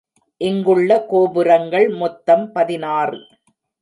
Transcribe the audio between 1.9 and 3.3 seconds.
மொத்தம் பதினாறு.